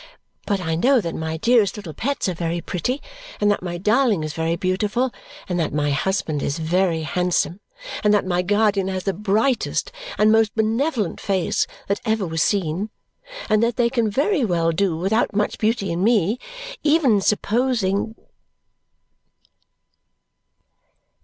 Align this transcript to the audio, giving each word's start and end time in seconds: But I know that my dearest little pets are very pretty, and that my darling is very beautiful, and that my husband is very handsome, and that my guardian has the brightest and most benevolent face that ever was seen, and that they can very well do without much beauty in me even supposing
But 0.47 0.59
I 0.59 0.73
know 0.73 0.99
that 0.99 1.13
my 1.13 1.37
dearest 1.37 1.77
little 1.77 1.93
pets 1.93 2.27
are 2.27 2.33
very 2.33 2.59
pretty, 2.59 3.03
and 3.39 3.51
that 3.51 3.61
my 3.61 3.77
darling 3.77 4.23
is 4.23 4.33
very 4.33 4.55
beautiful, 4.55 5.13
and 5.47 5.59
that 5.59 5.75
my 5.75 5.91
husband 5.91 6.41
is 6.41 6.57
very 6.57 7.03
handsome, 7.03 7.59
and 8.03 8.11
that 8.11 8.25
my 8.25 8.41
guardian 8.41 8.87
has 8.87 9.03
the 9.03 9.13
brightest 9.13 9.91
and 10.17 10.31
most 10.31 10.55
benevolent 10.55 11.21
face 11.21 11.67
that 11.87 12.01
ever 12.03 12.25
was 12.25 12.41
seen, 12.41 12.89
and 13.47 13.61
that 13.61 13.75
they 13.75 13.91
can 13.91 14.09
very 14.09 14.43
well 14.43 14.71
do 14.71 14.97
without 14.97 15.35
much 15.35 15.59
beauty 15.59 15.91
in 15.91 16.03
me 16.03 16.39
even 16.81 17.21
supposing 17.21 18.15